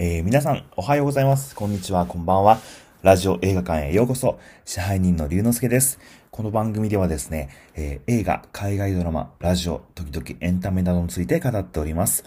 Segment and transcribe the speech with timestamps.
[0.00, 1.56] えー、皆さん、おはようございます。
[1.56, 2.60] こんにちは、こんばんは。
[3.02, 4.38] ラジオ映画館へようこそ。
[4.64, 5.98] 支配人の龍之介です。
[6.30, 12.22] この番組ではですね、えー、映画、海外ドラマ、ラジオ、時々エンタメなどについて語っております。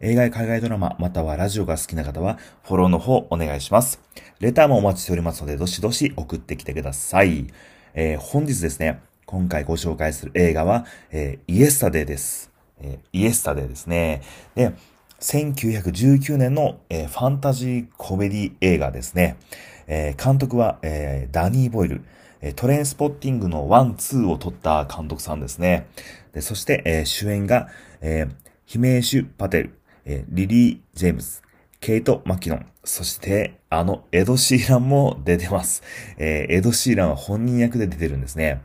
[0.00, 4.02] 映画や海外ドラマ、またはラジオが好きな方は、フォローの方お願いします。
[4.40, 7.46] レターもお待ちしておりますので、どしどし送ってきてください。
[7.94, 12.50] えー、本日ですね、今回ご紹介する映画は、えー、イエスタデーです。
[12.82, 14.20] えー、イエスタデーですね。
[14.54, 14.74] で、
[15.24, 19.38] 1919年の、えー、ファンタジーコメディ映画ですね。
[19.86, 22.04] えー、監督は、えー、ダニー・ボイル。
[22.56, 25.86] トレインスポッティングのワン、ツーを撮った監督さんですね。
[26.34, 27.68] でそして、えー、主演が、
[28.02, 28.30] えー、
[28.66, 31.40] ヒメーシュ・パテル、えー、リリー・ジェームズ、
[31.80, 35.82] ケイト・マキノン、そして、あの、エド・シーランも出てます。
[36.18, 38.60] え、エド・シーランは本人役で出てるんですね。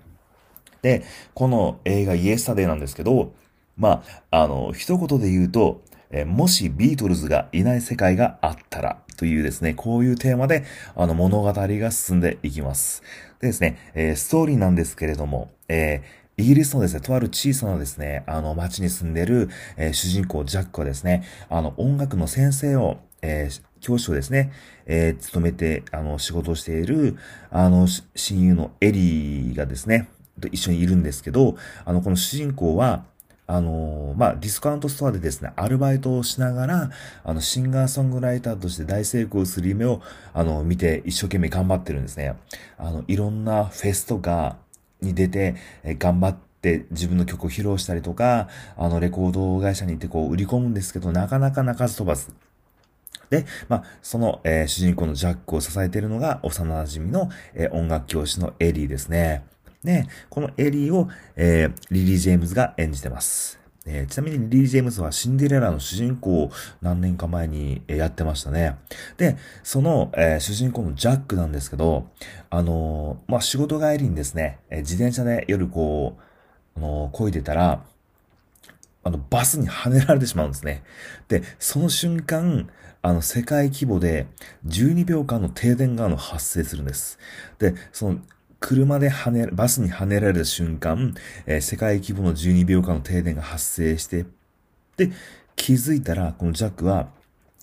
[0.81, 3.33] で、この映画イエスタデーなんですけど、
[3.77, 10.63] まあ、あの、一言で言うと、えもしビートルズがいない世界があったらというですね、こういうテーマで、
[10.95, 13.03] あの物語が進んでいきます。
[13.39, 24.51] でですね、えー、ストーリーなんですけれども、えー、イギリスのですね、とある小さなですね、あの街に住んでる、えー、主人公ジャックはですね、あの音楽の先生を、えー、教師をですね、
[24.85, 27.17] えー、勤めて、あの、仕事をしている、
[27.51, 33.05] あの、親友のエリーがですね、と一緒にいるんですけど、あの、この主人公は、
[33.49, 36.91] あの、まあ、ディスカウントストアでですね、アルバイトをしながら、
[37.23, 40.03] あの、シンガーソングライターとして大成功する夢を、
[40.35, 42.35] あの、見て一生懸命頑張ってるんですね。
[42.77, 44.57] あの、いろんなフェスとか
[45.01, 52.31] に出て、え頑張って自分の曲を披露したりとか、あの、レコード会社に行ってこう、売り込むんですけど、なかなか鳴かず飛ばず。
[53.31, 59.43] で、まあ、その、えー、主人公のジャックを支えているのが、幼馴染の、えー、音楽教師のエリーですね。
[59.83, 63.59] で、このエリーを、えー、リリー・ジェームズが演じてます。
[63.85, 68.77] えー、ちなみにリリー・ジェームズはシンデレラの主人公を何年か前にやってましたね。
[69.17, 72.07] で、その、えー、主人公のジャックなんですけど、
[72.49, 76.21] あのー、まあ、仕事帰りにですね、え自転車で夜こう、
[76.77, 77.83] あの漕いでたら、
[79.03, 80.83] あの、バスに跳ねられてしまうんですね。
[81.29, 82.69] で、その瞬間、
[83.01, 84.27] あの、世界規模で
[84.67, 87.17] 12秒間の停電がの発生するんです。
[87.59, 88.19] で、その
[88.59, 91.15] 車で跳ね、バスに跳ねられた瞬間、
[91.45, 94.25] えー、世界規模の12秒間の停電が発生して、
[94.97, 95.11] で、
[95.55, 97.09] 気づいたら、このジャックは、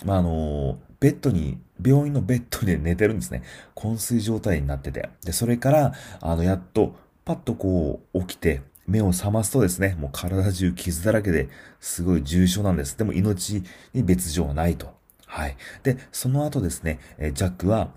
[0.05, 3.43] まあ、あの、ベッドに、病院のベッドで寝てるんですね。
[3.75, 5.11] 昏睡状態になってて。
[5.23, 11.49] で、それから、あの、やっと、パッとこう、起きて、目を覚ますとですね、もう体中傷だらけで、
[11.81, 12.97] すごい重症なんです。
[12.97, 14.95] でも命に別状はないと。
[15.27, 15.57] はい。
[15.83, 17.91] で、その後ですね、ジャックは、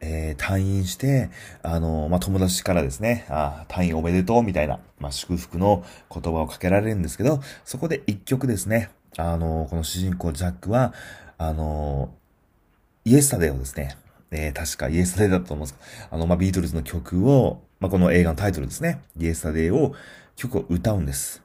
[0.00, 1.30] えー、退院して、
[1.62, 10.94] あの、まあ、友達からですね、あ退院おめでとうみたいな、まあ、祝福の言葉をかけられるんですけど、そこで一曲ですね、あの、この主人公ジャックは、
[11.38, 12.14] あの、
[13.04, 13.96] イエスタデーをですね、
[14.30, 19.94] えー、確かイエスタデーだったと思うんですあの、まあ、ビートルズの曲を、まあ、この映画のタイトルですね、イエスタデーを、
[20.36, 21.42] 曲を歌うんです。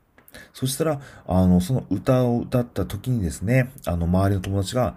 [0.53, 4.95] そしたら、あの、その歌を歌った時にですね、あの、周りの友達が、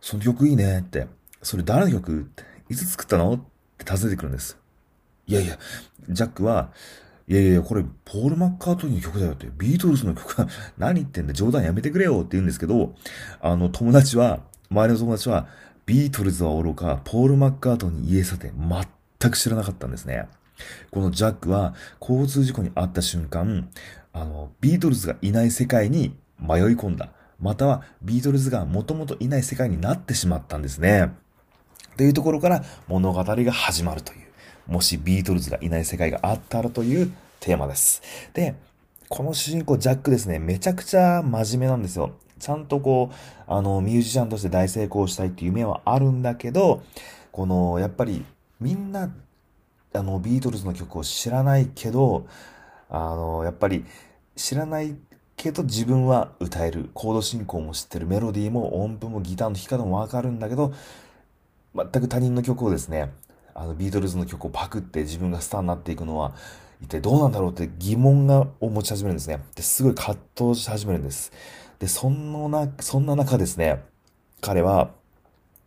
[0.00, 1.06] その曲いいねって、
[1.42, 3.34] それ誰の曲っていつ作ったの？
[3.34, 3.38] っ
[3.78, 4.58] て尋ねてくるんです。
[5.26, 5.58] いやいや、
[6.08, 6.70] ジャックは、
[7.28, 10.48] いやいや、これ、ポール・マッカートニーの曲だよって、ビートルズの曲は、
[10.78, 12.94] 何言ってんだ、冗談やめてくれよって言うんですけど、
[13.42, 14.40] あの、友達は、
[14.70, 15.46] 周りの友達は、
[15.84, 18.50] ビートルズは愚か、ポール・マッカートニー家さて、
[19.20, 20.28] 全く知らなかったんですね。
[20.90, 23.68] このジャックは、交通事故に遭った瞬間、
[24.14, 27.12] あの、ビートルズがいない世界に迷い込んだ。
[27.38, 31.12] または、ビートルズがもともといない世界になってしまったんですね。
[31.98, 38.02] というところから物語が始まるという、もしビートルズがいない世界があったらというテーマです。
[38.34, 38.54] で、
[39.08, 42.12] この主人公ジャックですね、めちゃくちゃ真面目なんですよ。
[42.38, 46.82] ちゃんとこう、あの、ミュージシャンとして大成功したいっていう夢はあるんだけど、
[47.32, 48.24] この、やっぱり
[48.60, 49.10] みんな、
[49.92, 52.28] あの、ビートルズの曲を知らないけど、
[52.88, 53.84] あの、やっぱり
[54.36, 54.94] 知らない
[55.36, 56.90] けど自分は歌える。
[56.94, 58.06] コード進行も知ってる。
[58.06, 60.72] メロディーも音符もギターの弾き方もわかるんだけど、
[61.92, 63.12] 全く他人の曲をですね、
[63.54, 66.34] あの、ビートルズの曲をパクって自分がスターになっていくのは、
[66.80, 69.40] 一体どうなんだろうって疑問が、を持ち始めるんですね。
[69.54, 71.32] で、すごい葛藤し始めるんです。
[71.78, 73.82] で、そんな、そんな中ですね、
[74.40, 74.90] 彼は、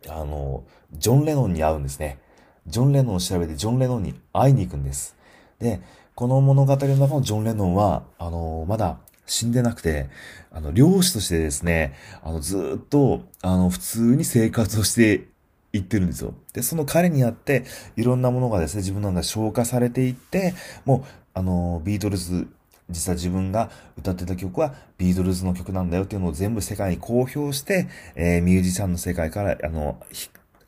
[0.08, 2.18] あの、ジョン・レノンに会うんですね。
[2.66, 5.16] ジョン・レノンを調べてジョン・レノンに会いに行くんです。
[5.58, 5.80] で、
[6.14, 10.08] この物語の中のジョン・レノンは、あの、まだ死んでなくて、
[10.50, 15.28] あの、漁師としてですね、あの、ずっと、あの、普通に生活をして
[15.72, 16.34] 言ってるんですよ。
[16.52, 17.64] で、その彼にあって、
[17.96, 20.54] いろんなものがですね、自分の中で消化されていって、
[20.84, 21.04] もう、
[21.34, 22.46] あの、ビートルズ
[22.92, 29.98] 実は自分が歌ってた曲はビートルズの曲なんだよっていうのを全部世界に公表して、えー、ミュージシャンの世界から、あの、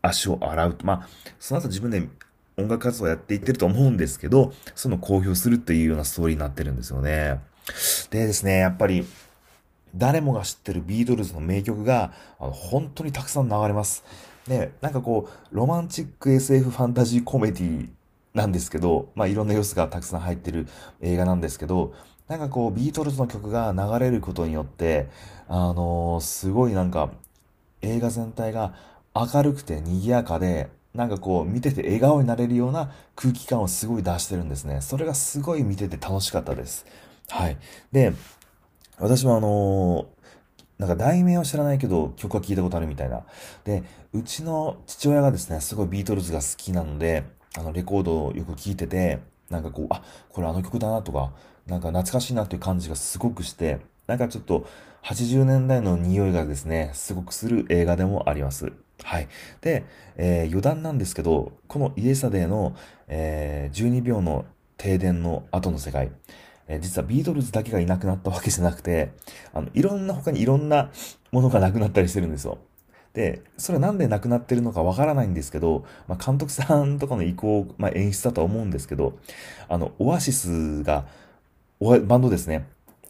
[0.02, 0.78] 足を洗う。
[0.82, 1.08] まあ、
[1.38, 2.08] その後自分で
[2.56, 7.40] 音楽活動をやっていってると思うんですけど、その公表するというようなストーリーになってるんですよね。
[8.10, 9.06] でですね、やっぱり、
[9.94, 14.04] 誰もが知ってるビートルズの名曲が、あの、本当にたくさん流れます。
[14.49, 17.88] で、なんかこう、ロマンチック SF ファンタジーコメディ
[18.35, 20.67] なんですけど、まあいろんな要素がたくさん入ってる
[21.00, 21.94] 映画なんですけど、
[22.29, 25.08] なんかこう、ビートルズの曲が流れることによって、
[25.49, 27.11] あのー、すごいなんか、
[27.82, 28.75] 映画全体が
[29.14, 34.81] 明るくて賑やかで、なんかこう、見てて笑顔になれるような空気感をすごい出してるんですね。
[34.81, 36.87] それがすごい見てて楽しかったです。
[37.29, 37.58] はい。
[37.93, 38.12] で、
[38.99, 40.23] 私もあのー
[40.78, 43.24] なんか題名は知らないけど曲は聴いたことあるみたいな。
[43.64, 43.82] で、
[44.12, 47.24] うちの父親がですね、すごいビートルズが好きなので、
[47.56, 51.32] あの、レコードをよく聴いてて、なんかこう、あ、これあの曲だなとか、
[51.66, 54.66] なんか懐かしいなっていう感じがすごくして、なんかちょっと
[55.04, 58.72] 80年代の匂いがですね、すごくする映画でもあります。
[59.02, 59.28] はい。
[59.60, 59.84] で、
[60.16, 62.74] えー、余談なんですけど、このイエサデーの、
[63.08, 64.44] えー、12秒の
[64.76, 66.10] 停電の後の世界、
[66.69, 69.12] え、実はビートルズだけがいなくなったわけじゃなくて、
[69.52, 70.90] あの、いろんな他にいろんな
[71.31, 72.58] ものがなくなったりしてるんですよ。
[73.12, 79.19] で、それなんでなくなってるのかわからないんですけど、まあ、監督さんとかの意向、まあ、演出だとは思うんですけど、
[79.69, 81.06] あの、オアシスが、
[81.81, 82.67] バンドですね。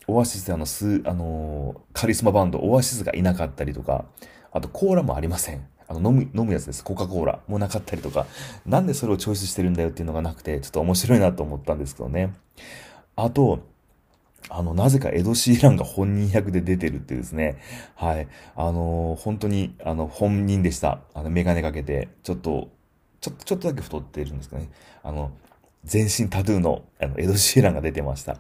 [0.07, 4.05] オアシスであの、ス、あのカリスマバンド、オアシスがいなかったりとか、
[4.53, 5.67] あとコーラもありません。
[5.89, 6.85] あの、飲む、飲むやつです。
[6.85, 8.27] コカ・コーラもなかったりとか、
[8.67, 12.35] なんでそれをチョイスしてるんだよっていうのがなくて、ちょっと面白いなと思ったんですけどね。
[13.17, 13.67] あと、
[14.51, 17.59] あの、なぜかエド・シーランが本人役で出てるってですね。
[17.95, 18.29] はい。
[18.57, 21.01] あのー、本当に、あの、本人でした。
[21.15, 22.69] あの、メガネかけて、ちょっと、
[23.21, 24.69] ちょっと、ちょっとだけ太ってるんですかね。
[25.03, 25.33] あの、
[25.85, 28.37] 全身タトゥーの、あの、エド・シーランが出てました。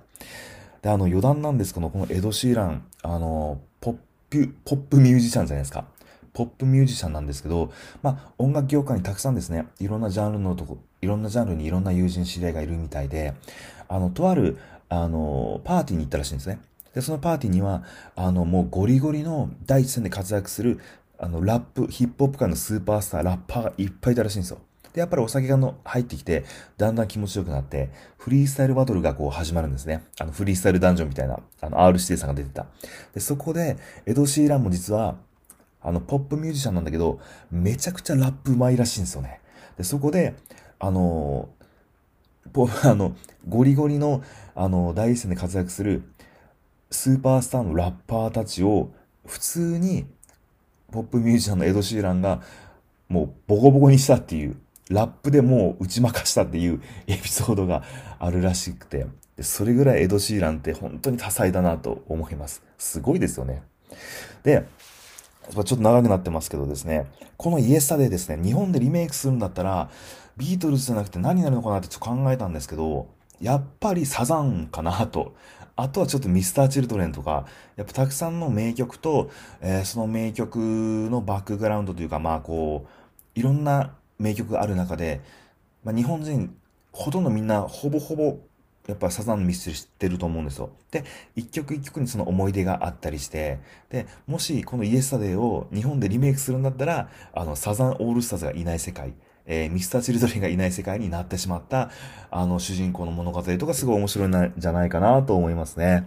[0.82, 3.96] で、あの、余談なんですけど、このエド・シーラン、あの、ポッ
[4.28, 5.86] プ、ポップミュージシャンじゃないですか。
[6.34, 7.72] ポップミュージシャンなんですけど、
[8.02, 13.34] まあ、音楽業界にたくさんですね、いろんなジャンルのとこ、いろんなジャンルにいろんな友人知り合いがいるみたいで、
[13.88, 14.58] あの、とある、
[14.88, 16.58] あの、パーティーに行ったらしいんですね。
[16.92, 17.84] で、そのパーティーには、
[18.16, 20.80] あの、もうゴリゴリの第一線で活躍する、
[21.18, 24.58] あの、ラップ、ヒップホップ界のスーパースター、ラッパーがいっぱいいたらしいんですよ。
[24.92, 26.44] で、やっぱりお酒がの入ってきて、
[26.78, 30.04] だんだん気持ちよくなって、フリースタイルバトルがこう始まるんですね。
[30.20, 32.66] あの、フリースタイルダンジョンみたいな、あの、R 指定さんが出てた。
[33.12, 33.76] で、そこで、
[34.06, 35.16] エド・シーランも実は、
[35.84, 37.20] あの、ポップミュージシャンなんだけど、
[37.50, 39.40] めちゃくちゃラップ上手いらしいんですよね。
[39.76, 40.34] で、そこで、
[40.80, 41.48] あの
[42.52, 43.16] ポ あの、
[43.48, 44.22] ゴリゴリの、
[44.54, 46.02] あの、第一線で活躍する
[46.90, 48.90] スーパースターのラッパーたちを、
[49.26, 50.06] 普通に、
[50.90, 52.40] ポップミュージシャンのエド・シーランが、
[53.08, 54.56] もうボコボコにしたっていう、
[54.90, 57.82] ラップでもう打ち負かしたっていうエピソードが
[58.18, 59.06] あるらしくて、
[59.40, 62.62] それぐらいエド・シーランって本当に多彩だなと思います。
[62.78, 63.62] すごいですよね。
[64.44, 64.66] で、
[65.52, 67.06] ちょっと長くなってますけどですね、
[67.36, 69.90] このイエスタデーですね、日本でリメイクするんだったら、
[70.36, 73.08] ビートルズじゃなくて何になるのかなってちょっと考えたんですけど、
[73.40, 75.34] やっぱりサザンかなと。
[75.76, 77.46] あとはちょっとミスター・チルドレンとか、
[77.76, 79.30] やっぱたくさんの名曲と、
[79.60, 80.56] えー、その名曲
[81.10, 85.20] のバックグラウンドというか、まあこう、いろんな名曲がある中で、
[85.82, 86.56] まあ日本人、
[86.92, 88.38] ほとんどみんなほぼほぼ
[88.86, 90.70] やっぱサザンミステリー知ってると思うんですよ。
[90.90, 91.04] で、
[91.34, 93.58] 一曲一曲にその思い出があったりして、
[93.88, 99.14] で、もしこのイエスタデーを日本でリメイクするんだったら、あの、サザンオールスターズがいない世界、
[99.46, 101.90] えー、ミスター・チルドレンがいない世界になってしまった、
[102.30, 106.06] あの、主人公の物語とかすごい面白いんじゃないかなと思いますね。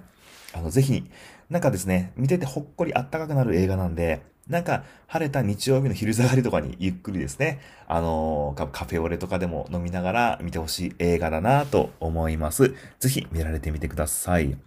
[0.53, 1.10] あの、ぜひ、
[1.50, 12.74] なんかですね、見ててほっこりあったかくなる映画なんで、なんか、晴れた日曜日の昼下がりとかにゆっくりですね、あのー、カフェオレとかでも飲みながら見てほしい映画だなと思います。
[13.00, 14.58] ぜひ見られてみてください。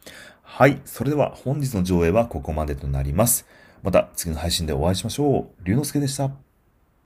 [0.42, 0.80] はい。
[0.84, 3.46] それでは本日の上映はここまでとなります。
[3.82, 5.64] また次の配信でお会いしましょう。
[5.64, 6.49] 龍之介でした。